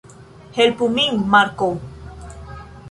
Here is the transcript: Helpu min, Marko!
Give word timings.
Helpu 0.57 0.87
min, 0.95 1.21
Marko! 1.37 1.71